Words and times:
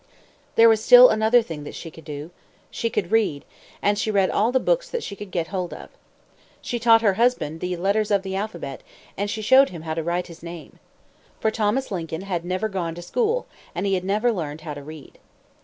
There 0.55 0.67
was 0.67 0.83
still 0.83 1.09
another 1.09 1.43
thing 1.43 1.63
that 1.63 1.75
she 1.75 1.91
could 1.91 2.05
do 2.05 2.31
she 2.71 2.89
could 2.89 3.11
read; 3.11 3.45
and 3.83 3.99
she 3.99 4.09
read 4.09 4.31
all 4.31 4.51
the 4.51 4.59
books 4.59 4.89
that 4.89 5.03
she 5.03 5.15
could 5.15 5.29
get 5.29 5.49
hold 5.49 5.75
of. 5.75 5.89
She 6.59 6.79
taught 6.79 7.03
her 7.03 7.13
husband 7.21 7.59
the 7.59 7.77
letters 7.77 8.09
of 8.09 8.23
the 8.23 8.35
alphabet; 8.35 8.81
and 9.15 9.29
she 9.29 9.43
showed 9.43 9.69
him 9.69 9.83
how 9.83 9.93
to 9.93 10.01
write 10.01 10.25
his 10.25 10.41
name. 10.41 10.79
For 11.39 11.51
Thomas 11.51 11.91
Lincoln 11.91 12.21
had 12.21 12.43
never 12.43 12.67
gone 12.67 12.95
to 12.95 13.03
school, 13.03 13.45
and 13.75 13.85
he 13.85 13.93
had 13.93 14.03
never 14.03 14.31
learned 14.31 14.61
how 14.61 14.73
to 14.73 14.81
read. 14.81 15.19